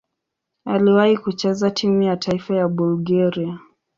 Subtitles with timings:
[0.65, 3.59] Aliwahi kucheza timu ya taifa ya Bulgaria.